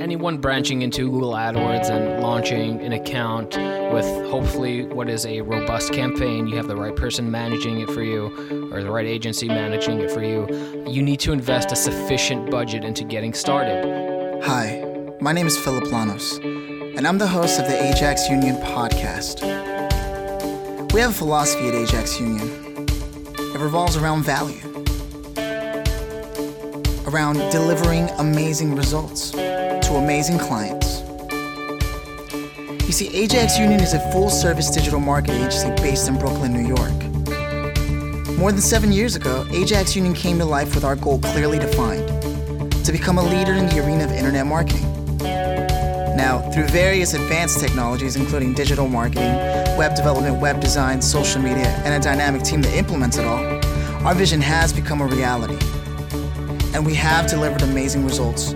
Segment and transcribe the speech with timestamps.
[0.00, 3.56] Anyone branching into Google AdWords and launching an account
[3.92, 8.02] with hopefully what is a robust campaign, you have the right person managing it for
[8.02, 10.46] you or the right agency managing it for you,
[10.88, 14.42] you need to invest a sufficient budget into getting started.
[14.44, 14.84] Hi,
[15.20, 16.38] my name is Philip Lanos,
[16.96, 19.42] and I'm the host of the Ajax Union podcast.
[20.92, 22.86] We have a philosophy at Ajax Union.
[23.38, 24.71] It revolves around value,
[27.12, 31.02] around delivering amazing results to amazing clients.
[32.86, 36.66] You see, Ajax Union is a full service digital marketing agency based in Brooklyn, New
[36.66, 38.38] York.
[38.38, 42.08] More than seven years ago, Ajax Union came to life with our goal clearly defined
[42.84, 44.88] to become a leader in the arena of internet marketing.
[45.18, 49.34] Now, through various advanced technologies, including digital marketing,
[49.76, 53.44] web development, web design, social media, and a dynamic team that implements it all,
[54.06, 55.58] our vision has become a reality.
[56.74, 58.52] And we have delivered amazing results,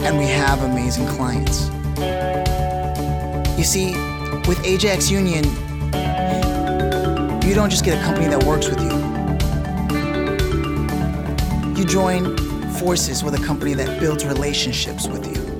[0.00, 1.68] and we have amazing clients.
[3.58, 3.94] You see,
[4.48, 5.44] with Ajax Union,
[7.44, 8.90] you don't just get a company that works with you.
[11.78, 12.36] You join
[12.72, 15.51] forces with a company that builds relationships with you.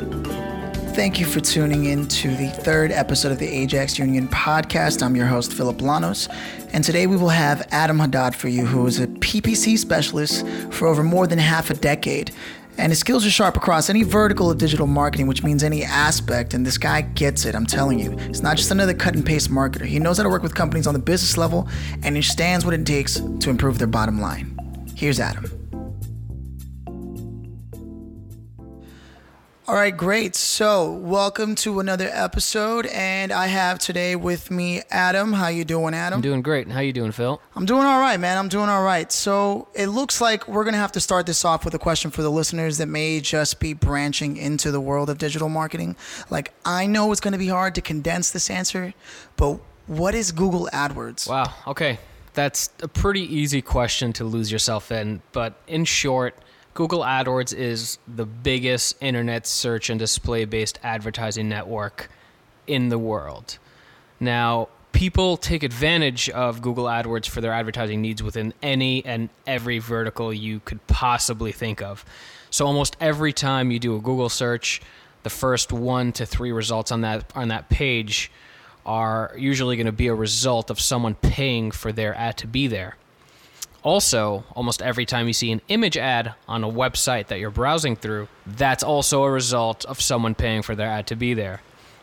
[0.95, 5.03] Thank you for tuning in to the third episode of the Ajax Union podcast.
[5.03, 6.29] I'm your host, Philip Lanos,
[6.75, 10.87] and today we will have Adam Haddad for you, who is a PPC specialist for
[10.87, 12.31] over more than half a decade.
[12.77, 16.53] And his skills are sharp across any vertical of digital marketing, which means any aspect.
[16.53, 18.15] And this guy gets it, I'm telling you.
[18.19, 19.87] He's not just another cut and paste marketer.
[19.87, 22.85] He knows how to work with companies on the business level and understands what it
[22.85, 24.57] takes to improve their bottom line.
[24.95, 25.62] Here's Adam.
[29.73, 30.37] All right, great.
[30.37, 35.33] So, welcome to another episode, and I have today with me Adam.
[35.33, 36.19] How you doing, Adam?
[36.19, 36.69] I'm doing great.
[36.69, 37.41] How you doing, Phil?
[37.57, 38.37] I'm doing all right, man.
[38.37, 39.11] I'm doing all right.
[39.11, 42.11] So, it looks like we're going to have to start this off with a question
[42.11, 45.97] for the listeners that may just be branching into the world of digital marketing.
[46.29, 48.93] Like, I know it's going to be hard to condense this answer,
[49.39, 51.31] but what is Google AdWords?
[51.31, 51.51] Wow.
[51.67, 51.99] Okay.
[52.35, 56.37] That's a pretty easy question to lose yourself in, but in short,
[56.75, 62.09] Google AdWords is the biggest internet search and display based advertising network
[62.67, 63.59] in the world.
[64.19, 69.81] Now, people take advantage of Google AdWords for their advertising needs within any and every
[69.81, 72.07] vertical you could possibly think of.
[72.51, 74.81] So almost every time you do a Google search,
[75.25, 78.31] the first 1 to 3 results on that on that page
[78.85, 82.67] are usually going to be a result of someone paying for their ad to be
[82.67, 82.97] there.
[83.83, 87.97] Also, almost every time you see an image ad on a website that you're browsing
[87.97, 91.61] through, that's also a result of someone paying for their ad to be there.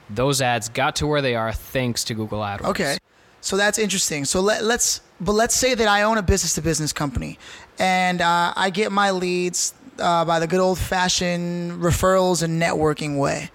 [0.09, 2.65] Those ads got to where they are thanks to Google AdWords.
[2.65, 2.97] Okay.
[3.41, 4.25] So that's interesting.
[4.25, 7.39] So let, us but let's say that I own a business to business company
[7.77, 13.17] and uh, I get my leads uh, by the good old fashioned referrals and networking
[13.17, 13.49] way.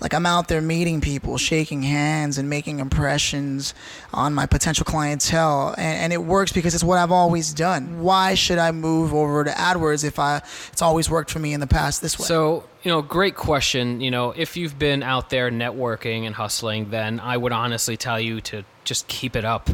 [0.00, 3.74] Like I'm out there meeting people, shaking hands, and making impressions
[4.12, 8.02] on my potential clientele, and, and it works because it's what I've always done.
[8.02, 10.38] Why should I move over to AdWords if I
[10.72, 12.26] it's always worked for me in the past this way?
[12.26, 14.00] So you know, great question.
[14.00, 18.20] You know, if you've been out there networking and hustling, then I would honestly tell
[18.20, 19.70] you to just keep it up.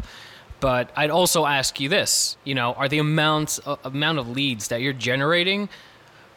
[0.61, 4.69] But I'd also ask you this: you know, are the amounts uh, amount of leads
[4.69, 5.67] that you're generating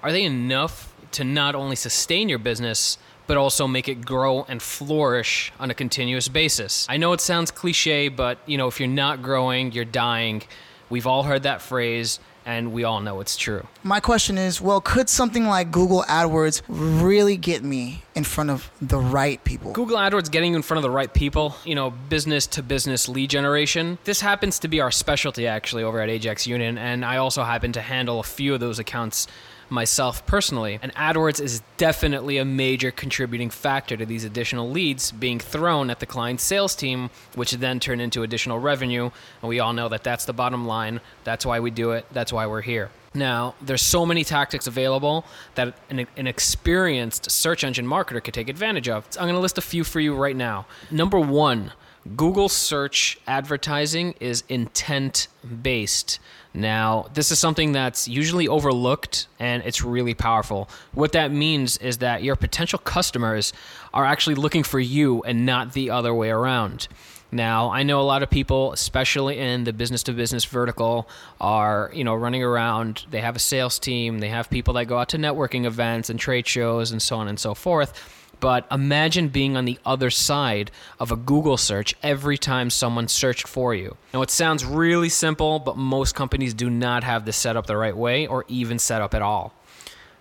[0.03, 4.63] are they enough to not only sustain your business but also make it grow and
[4.63, 6.87] flourish on a continuous basis.
[6.89, 10.43] I know it sounds cliche, but you know, if you're not growing, you're dying.
[10.89, 13.67] We've all heard that phrase and we all know it's true.
[13.83, 18.71] My question is, well, could something like Google AdWords really get me in front of
[18.81, 19.73] the right people?
[19.73, 23.09] Google AdWords getting you in front of the right people, you know, business to business
[23.09, 23.99] lead generation.
[24.05, 27.73] This happens to be our specialty actually over at Ajax Union and I also happen
[27.73, 29.27] to handle a few of those accounts
[29.69, 30.79] myself personally.
[30.83, 36.01] And AdWords is definitely a major contributing factor to these additional leads being thrown at
[36.01, 39.11] the client's sales team, which then turn into additional revenue.
[39.43, 41.01] And we all know that that's the bottom line.
[41.25, 42.07] That's why we do it.
[42.13, 42.91] That's why we're here.
[43.15, 48.51] Now, there's so many tactics available that an, an, experienced search engine marketer could take
[48.51, 49.07] advantage of.
[49.09, 50.67] So I'm going to list a few for you right now.
[50.91, 51.73] Number one,
[52.15, 55.29] Google search advertising is intent
[55.63, 56.19] based.
[56.55, 60.69] Now, this is something that's usually overlooked and it's really powerful.
[60.93, 63.53] What that means is that your potential customers
[63.93, 66.89] are actually looking for you and not the other way around.
[67.33, 71.09] Now, I know a lot of people, especially in the business to business vertical,
[71.41, 73.05] are, you know, running around.
[73.11, 76.19] They have a sales team, they have people that go out to networking events and
[76.19, 80.71] trade shows and so on and so forth but imagine being on the other side
[81.01, 83.97] of a Google search every time someone searched for you.
[84.13, 87.77] Now, it sounds really simple, but most companies do not have this set up the
[87.77, 89.53] right way or even set up at all.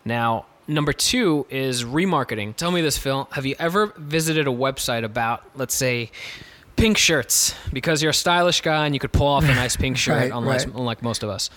[0.03, 2.55] Now, number two is remarketing.
[2.55, 3.27] Tell me this, Phil.
[3.33, 6.11] Have you ever visited a website about, let's say,
[6.75, 9.97] pink shirts because you're a stylish guy and you could pull off a nice pink
[10.03, 10.75] shirt, Right, unlike, right.
[10.75, 11.49] unlike most of us.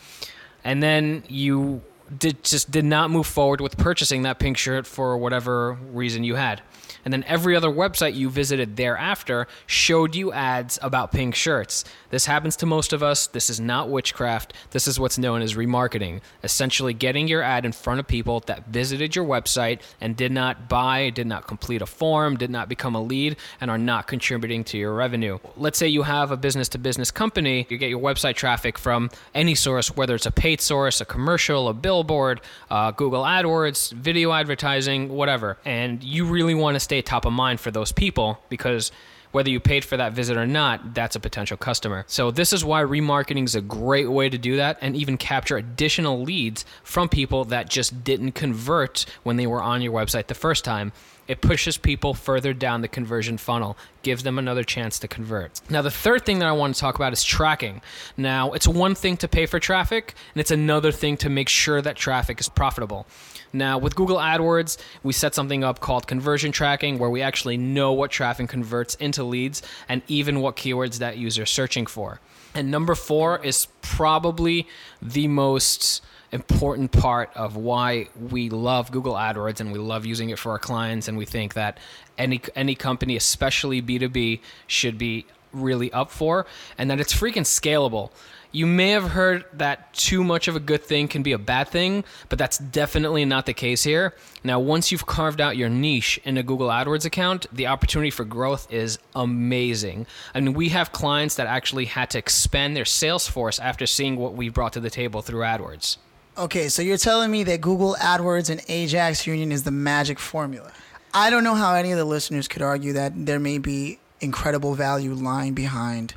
[0.64, 1.82] And then you
[2.16, 6.36] did just did not move forward with purchasing that pink shirt for whatever reason you
[6.36, 6.62] had.
[7.04, 11.84] And then every other website you visited thereafter showed you ads about pink shirts.
[12.10, 13.26] This happens to most of us.
[13.26, 14.52] This is not witchcraft.
[14.70, 16.20] This is what's known as remarketing.
[16.42, 20.68] Essentially, getting your ad in front of people that visited your website and did not
[20.68, 24.64] buy, did not complete a form, did not become a lead, and are not contributing
[24.64, 25.38] to your revenue.
[25.56, 29.10] Let's say you have a business to business company, you get your website traffic from
[29.34, 32.40] any source, whether it's a paid source, a commercial, a billboard,
[32.70, 35.58] uh, Google AdWords, video advertising, whatever.
[35.64, 38.92] And you really want to stay top of mind for those people because
[39.32, 42.04] whether you paid for that visit or not, that's a potential customer.
[42.06, 45.56] So this is why remarketing is a great way to do that and even capture
[45.56, 50.34] additional leads from people that just didn't convert when they were on your website the
[50.34, 50.92] first time.
[51.28, 55.60] It pushes people further down the conversion funnel, gives them another chance to convert.
[55.68, 57.82] Now, the third thing that I want to talk about is tracking.
[58.16, 61.82] Now, it's one thing to pay for traffic, and it's another thing to make sure
[61.82, 63.06] that traffic is profitable.
[63.52, 67.92] Now, with Google AdWords, we set something up called conversion tracking where we actually know
[67.92, 72.20] what traffic converts into leads and even what keywords that user is searching for.
[72.54, 74.66] And number four is probably
[75.00, 76.02] the most
[76.32, 80.58] important part of why we love Google AdWords and we love using it for our
[80.58, 81.78] clients and we think that
[82.18, 86.46] any any company especially B2B should be really up for
[86.76, 88.10] and that it's freaking scalable.
[88.50, 91.68] You may have heard that too much of a good thing can be a bad
[91.68, 94.14] thing, but that's definitely not the case here.
[94.42, 98.24] Now, once you've carved out your niche in a Google AdWords account, the opportunity for
[98.24, 100.06] growth is amazing.
[100.34, 104.16] I mean, we have clients that actually had to expand their sales force after seeing
[104.16, 105.98] what we brought to the table through AdWords.
[106.38, 110.72] Okay, so you're telling me that Google AdWords and Ajax Union is the magic formula.
[111.12, 114.74] I don't know how any of the listeners could argue that there may be incredible
[114.74, 116.14] value lying behind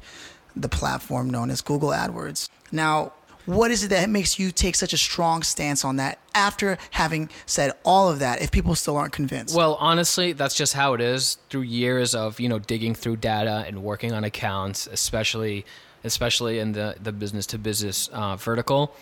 [0.55, 2.49] the platform known as Google AdWords.
[2.71, 3.13] Now,
[3.45, 7.29] what is it that makes you take such a strong stance on that after having
[7.45, 9.55] said all of that if people still aren't convinced?
[9.55, 13.63] Well, honestly, that's just how it is through years of, you know, digging through data
[13.67, 15.65] and working on accounts, especially
[16.03, 18.95] especially in the the business to business uh, vertical.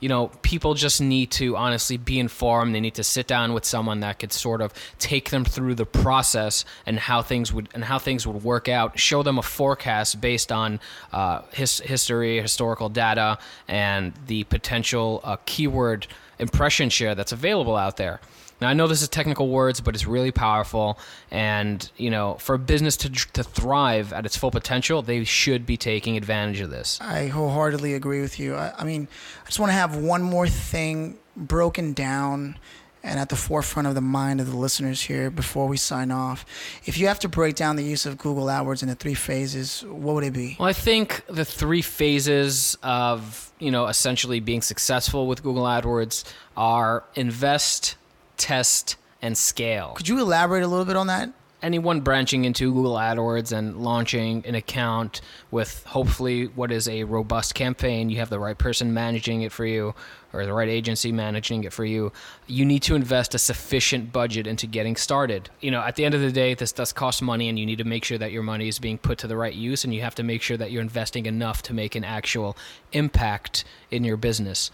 [0.00, 2.74] You know, people just need to honestly be informed.
[2.74, 5.86] They need to sit down with someone that could sort of take them through the
[5.86, 8.98] process and how things would and how things would work out.
[8.98, 10.80] Show them a forecast based on
[11.12, 13.38] uh, his, history, historical data,
[13.68, 16.06] and the potential uh, keyword
[16.38, 18.20] impression share that's available out there.
[18.60, 20.98] Now I know this is technical words, but it's really powerful.
[21.30, 25.66] And you know, for a business to to thrive at its full potential, they should
[25.66, 26.98] be taking advantage of this.
[27.00, 28.54] I wholeheartedly agree with you.
[28.54, 29.08] I, I mean,
[29.44, 32.58] I just want to have one more thing broken down
[33.06, 36.44] and at the forefront of the mind of the listeners here before we sign off.
[36.84, 40.16] If you have to break down the use of Google AdWords into three phases, what
[40.16, 40.56] would it be?
[40.58, 46.24] Well, I think the three phases of you know essentially being successful with Google AdWords
[46.56, 47.96] are invest,
[48.36, 49.92] test, and scale.
[49.94, 51.32] Could you elaborate a little bit on that?
[51.66, 55.20] Anyone branching into Google AdWords and launching an account
[55.50, 59.66] with hopefully what is a robust campaign, you have the right person managing it for
[59.66, 59.92] you
[60.32, 62.12] or the right agency managing it for you,
[62.46, 65.50] you need to invest a sufficient budget into getting started.
[65.60, 67.78] You know, at the end of the day, this does cost money and you need
[67.78, 70.02] to make sure that your money is being put to the right use and you
[70.02, 72.56] have to make sure that you're investing enough to make an actual
[72.92, 74.70] impact in your business.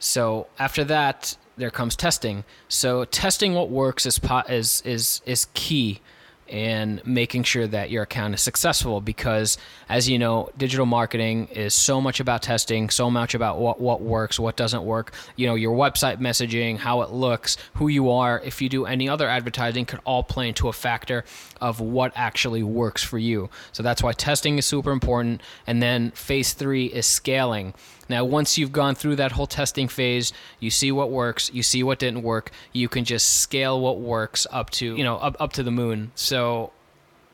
[0.00, 2.42] So after that, there comes testing.
[2.68, 6.00] So testing what works is is is is key
[6.48, 9.56] in making sure that your account is successful because
[9.88, 14.02] as you know digital marketing is so much about testing so much about what what
[14.02, 15.14] works what doesn't work.
[15.36, 19.08] You know your website messaging how it looks who you are if you do any
[19.08, 21.24] other advertising could all play into a factor
[21.60, 23.50] of what actually works for you.
[23.70, 25.40] So that's why testing is super important.
[25.68, 27.72] And then phase 3 is scaling
[28.08, 31.82] now, once you've gone through that whole testing phase, you see what works, you see
[31.82, 35.52] what didn't work, you can just scale what works up to, you know, up, up
[35.54, 36.12] to the moon.
[36.14, 36.72] So,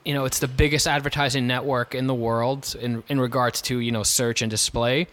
[0.05, 3.93] you know, it's the biggest advertising network in the world in, in regards to, you
[3.93, 5.07] know, search and display.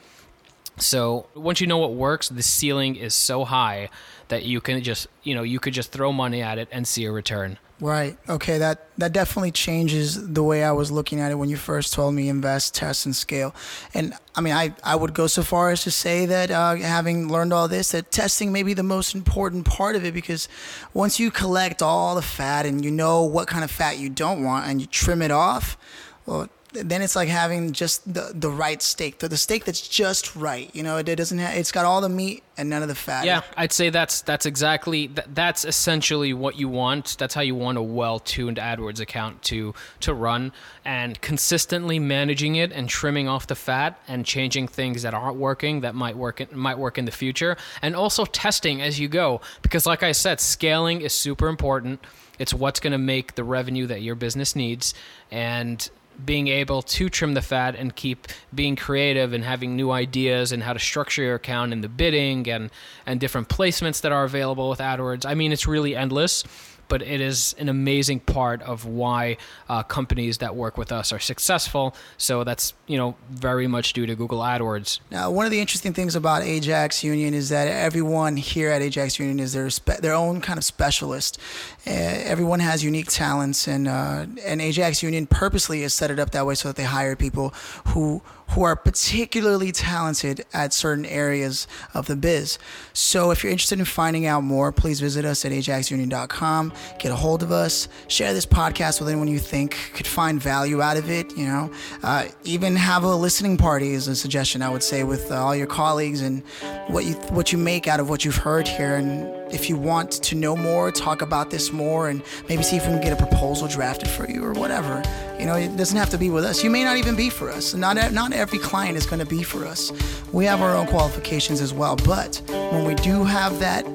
[0.77, 3.89] So once you know what works, the ceiling is so high
[4.27, 7.05] that you can just, you know, you could just throw money at it and see
[7.05, 7.57] a return.
[7.81, 8.17] Right.
[8.29, 8.57] Okay.
[8.57, 12.13] That that definitely changes the way I was looking at it when you first told
[12.13, 13.53] me invest, test, and scale.
[13.93, 17.27] And I mean, I, I would go so far as to say that uh, having
[17.27, 20.47] learned all this, that testing may be the most important part of it because
[20.93, 24.41] once you collect all the fat and you know what kind of fat you don't
[24.41, 25.77] want and you trim it off,
[26.25, 30.35] well, then it's like having just the the right steak, the, the steak that's just
[30.35, 30.69] right.
[30.73, 32.95] You know, it, it doesn't have, it's got all the meat and none of the
[32.95, 33.25] fat.
[33.25, 37.17] Yeah, I'd say that's that's exactly that, that's essentially what you want.
[37.17, 40.51] That's how you want a well-tuned AdWords account to to run
[40.83, 45.81] and consistently managing it and trimming off the fat and changing things that aren't working
[45.81, 49.85] that might work might work in the future and also testing as you go because
[49.85, 52.03] like I said, scaling is super important.
[52.37, 54.93] It's what's going to make the revenue that your business needs
[55.31, 55.89] and
[56.23, 60.63] being able to trim the fat and keep being creative and having new ideas and
[60.63, 62.69] how to structure your account and the bidding and
[63.05, 65.25] and different placements that are available with AdWords.
[65.25, 66.43] I mean, it's really endless
[66.87, 69.37] but it is an amazing part of why
[69.69, 71.95] uh, companies that work with us are successful.
[72.17, 74.99] So that's you know very much due to Google AdWords.
[75.11, 79.19] Now, one of the interesting things about Ajax Union is that everyone here at Ajax
[79.19, 81.39] Union is their spe- their own kind of specialist.
[81.87, 86.31] Uh, everyone has unique talents, and uh, and Ajax Union purposely has set it up
[86.31, 87.53] that way so that they hire people
[87.87, 92.57] who who are particularly talented at certain areas of the biz.
[92.93, 97.15] So if you're interested in finding out more, please visit us at ajaxunion.com, get a
[97.15, 101.09] hold of us, share this podcast with anyone you think could find value out of
[101.09, 101.35] it.
[101.37, 101.71] You know,
[102.03, 105.55] uh, even have a listening party is a suggestion I would say with uh, all
[105.55, 106.43] your colleagues and
[106.87, 110.11] what you what you make out of what you've heard here and if you want
[110.11, 113.15] to know more, talk about this more, and maybe see if we can get a
[113.15, 115.01] proposal drafted for you or whatever.
[115.39, 116.63] You know, it doesn't have to be with us.
[116.63, 117.73] You may not even be for us.
[117.73, 119.91] Not not every client is going to be for us.
[120.33, 121.95] We have our own qualifications as well.
[121.95, 123.85] But when we do have that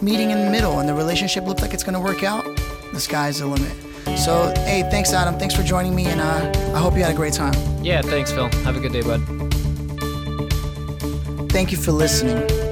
[0.00, 2.44] meeting in the middle and the relationship looks like it's going to work out,
[2.92, 3.72] the sky's the limit.
[4.16, 5.38] So, hey, thanks, Adam.
[5.38, 7.54] Thanks for joining me, and uh, I hope you had a great time.
[7.82, 8.48] Yeah, thanks, Phil.
[8.64, 9.20] Have a good day, bud.
[11.50, 12.67] Thank you for listening.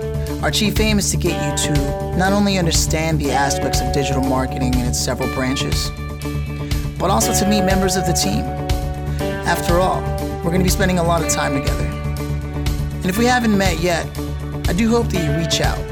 [0.47, 4.23] Our chief aim is to get you to not only understand the aspects of digital
[4.23, 5.91] marketing and its several branches,
[7.01, 8.45] but also to meet members of the team.
[9.45, 10.01] After all,
[10.45, 11.83] we're going to be spending a lot of time together.
[11.83, 14.07] And if we haven't met yet,
[14.69, 15.83] I do hope that you reach out.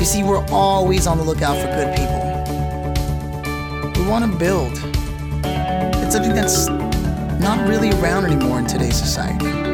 [0.00, 2.18] You see, we're always on the lookout for good people.
[4.02, 4.72] We want to build.
[6.02, 6.66] It's something that's
[7.40, 9.71] not really around anymore in today's society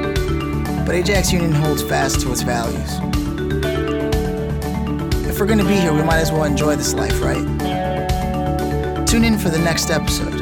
[0.89, 2.95] but Ajax Union holds fast to its values.
[5.29, 7.45] If we're gonna be here, we might as well enjoy this life, right?
[9.07, 10.33] Tune in for the next episode.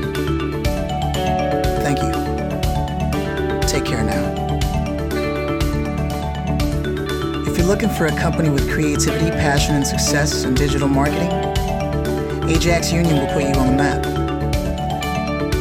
[1.83, 2.13] Thank you.
[3.67, 4.23] Take care now.
[7.49, 11.33] If you're looking for a company with creativity, passion, and success in digital marketing,
[12.49, 14.06] Ajax Union will put you on the map.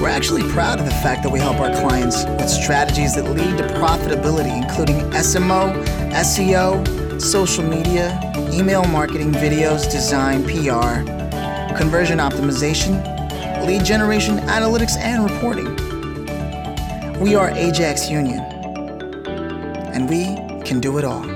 [0.05, 3.57] We're actually proud of the fact that we help our clients with strategies that lead
[3.57, 8.21] to profitability, including SMO, SEO, social media,
[8.53, 11.01] email marketing, videos, design, PR,
[11.75, 13.01] conversion optimization,
[13.65, 15.74] lead generation, analytics, and reporting.
[17.19, 18.41] We are Ajax Union,
[19.91, 20.35] and we
[20.65, 21.35] can do it all.